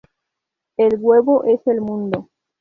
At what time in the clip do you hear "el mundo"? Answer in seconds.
1.67-2.27